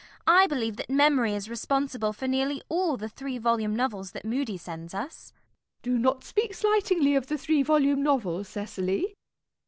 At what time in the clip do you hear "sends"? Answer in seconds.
4.57-4.95